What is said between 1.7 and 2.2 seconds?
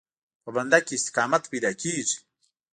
کېږي.